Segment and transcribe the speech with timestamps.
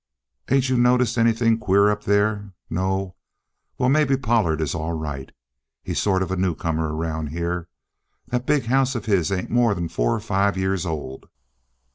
[0.49, 2.53] "Ain't you noticed anything queer up there?
[2.71, 3.13] No?
[3.77, 5.31] Well, maybe Pollard is all right.
[5.83, 7.67] He's sort of a newcomer around here.
[8.29, 11.29] That big house of his ain't more'n four or five years old.